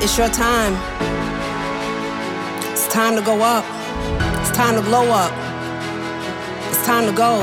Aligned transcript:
It's 0.00 0.16
your 0.16 0.28
time. 0.28 0.74
It's 2.70 2.86
time 2.86 3.16
to 3.16 3.20
go 3.20 3.42
up. 3.42 3.64
It's 4.40 4.52
time 4.52 4.76
to 4.76 4.80
blow 4.80 5.10
up. 5.10 5.32
It's 6.70 6.86
time 6.86 7.04
to 7.06 7.12
go. 7.12 7.42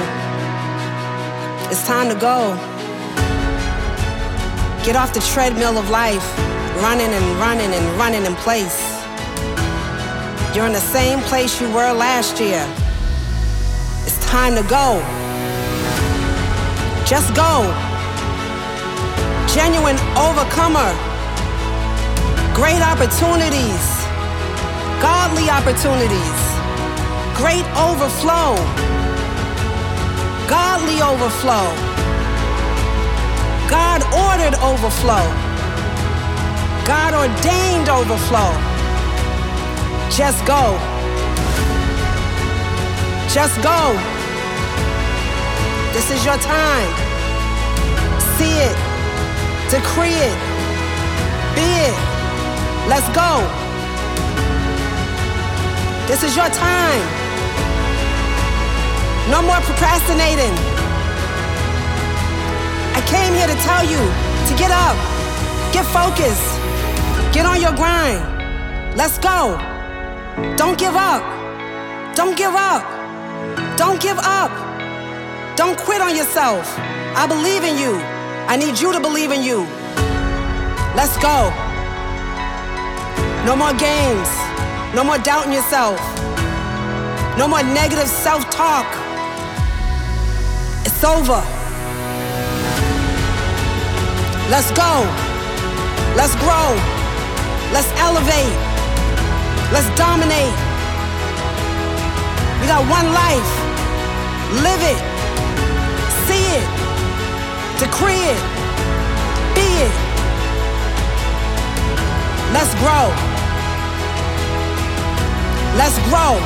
It's 1.70 1.86
time 1.86 2.08
to 2.08 2.16
go. 2.16 2.56
Get 4.86 4.96
off 4.96 5.14
the 5.14 5.20
treadmill 5.34 5.78
of 5.78 5.90
life, 5.90 6.26
running 6.82 7.12
and 7.12 7.26
running 7.40 7.74
and 7.74 8.00
running 8.00 8.24
in 8.24 8.36
place. 8.36 8.80
You're 10.56 10.66
in 10.66 10.72
the 10.72 10.88
same 10.96 11.20
place 11.28 11.60
you 11.60 11.68
were 11.74 11.92
last 11.92 12.40
year. 12.40 12.66
It's 14.08 14.26
time 14.28 14.56
to 14.56 14.64
go. 14.70 15.04
Just 17.06 17.36
go. 17.36 17.68
Genuine 19.54 20.00
overcomer. 20.16 21.15
Great 22.56 22.82
opportunities. 22.82 23.86
Godly 25.04 25.50
opportunities. 25.50 26.40
Great 27.36 27.66
overflow. 27.76 28.56
Godly 30.48 31.02
overflow. 31.02 31.68
God 33.70 34.04
ordered 34.16 34.56
overflow. 34.64 35.28
God 36.88 37.14
ordained 37.14 37.90
overflow. 37.90 38.52
Just 40.10 40.40
go. 40.46 40.80
Just 43.28 43.62
go. 43.62 44.00
This 45.92 46.10
is 46.10 46.24
your 46.24 46.38
time. 46.38 46.90
See 48.38 48.56
it. 48.64 48.78
Decree 49.70 50.16
it. 50.16 50.40
Be 51.54 51.68
it. 51.92 52.15
Let's 52.88 53.10
go. 53.18 53.42
This 56.06 56.22
is 56.24 56.36
your 56.36 56.50
time. 56.50 57.02
No 59.32 59.42
more 59.42 59.60
procrastinating. 59.62 60.54
I 62.94 63.02
came 63.08 63.34
here 63.34 63.48
to 63.48 63.58
tell 63.66 63.84
you 63.84 63.98
to 63.98 64.54
get 64.56 64.70
up, 64.70 64.96
get 65.74 65.84
focused, 65.90 66.46
get 67.34 67.48
on 67.48 67.60
your 67.60 67.74
grind. 67.74 68.22
Let's 68.96 69.18
go. 69.18 69.58
Don't 70.56 70.78
give 70.78 70.96
up. 70.96 71.24
Don't 72.16 72.38
give 72.38 72.54
up. 72.54 72.84
Don't 73.78 74.00
give 74.00 74.20
up. 74.20 74.52
Don't 75.58 75.78
quit 75.80 76.02
on 76.02 76.16
yourself. 76.16 76.72
I 77.18 77.26
believe 77.28 77.64
in 77.64 77.80
you. 77.80 77.96
I 78.48 78.58
need 78.58 78.80
you 78.80 78.94
to 78.94 79.00
believe 79.00 79.32
in 79.32 79.42
you. 79.42 79.66
Let's 80.96 81.18
go. 81.18 81.65
No 83.46 83.56
more 83.56 83.74
games. 83.74 84.28
No 84.96 85.04
more 85.04 85.20
doubting 85.20 85.54
yourself. 85.54 86.00
No 87.38 87.48
more 87.48 87.62
negative 87.62 88.08
self 88.08 88.50
talk. 88.50 88.88
It's 90.84 91.04
over. 91.04 91.42
Let's 94.50 94.72
go. 94.72 95.06
Let's 96.18 96.36
grow. 96.42 96.74
Let's 97.72 97.92
elevate. 98.02 98.58
Let's 99.72 99.90
dominate. 99.96 100.58
We 102.62 102.66
got 102.66 102.82
one 102.90 103.14
life. 103.14 103.52
Live 104.66 104.82
it. 104.82 105.02
See 106.26 106.46
it. 106.58 106.66
Decree 107.78 108.26
it. 108.26 108.42
Be 109.54 109.68
it. 109.86 109.94
Let's 112.52 112.74
grow. 112.82 113.35
Let's 115.76 116.00
grow. 116.08 116.40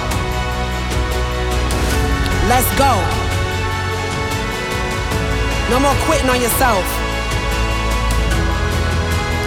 Let's 2.50 2.66
go. 2.81 2.94
No 5.69 5.79
more 5.79 5.94
quitting 6.09 6.29
on 6.34 6.41
yourself. 6.41 6.81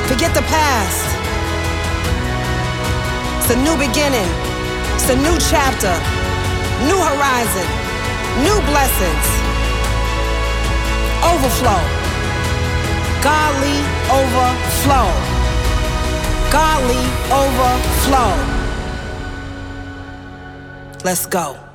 Forget 0.07 0.33
the 0.35 0.47
past. 0.47 1.03
It's 3.43 3.51
a 3.51 3.59
new 3.59 3.77
beginning. 3.77 4.31
It's 4.95 5.11
a 5.11 5.17
new 5.17 5.37
chapter. 5.51 5.91
New 6.87 7.03
horizon. 7.03 7.67
New 8.47 8.59
blessings. 8.71 9.27
Overflow. 11.27 11.83
Godly 13.19 13.79
overflow. 14.15 15.11
Godly 16.55 17.03
overflow. 17.35 18.62
Let's 21.05 21.27
go. 21.27 21.72